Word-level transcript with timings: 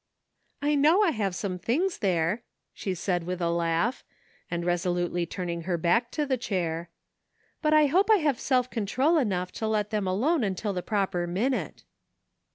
"I 0.63 0.73
know 0.73 1.03
I 1.03 1.11
have 1.11 1.35
some 1.35 1.59
things 1.59 1.99
there," 1.99 2.41
she 2.73 2.95
said, 2.95 3.23
with 3.23 3.39
a 3.39 3.51
laugh, 3.51 4.03
and 4.49 4.65
resolutely 4.65 5.27
turning 5.27 5.65
her 5.69 5.77
back 5.77 6.09
to 6.13 6.25
the 6.25 6.37
chair, 6.37 6.89
''but 7.61 7.71
I 7.75 7.85
hope 7.85 8.09
I 8.11 8.17
have 8.17 8.39
self 8.39 8.67
control 8.71 9.19
enough 9.19 9.51
to 9.51 9.67
let 9.67 9.91
them 9.91 10.07
alone 10.07 10.43
until 10.43 10.73
the 10.73 10.81
proper 10.81 11.27
minute.' 11.27 11.83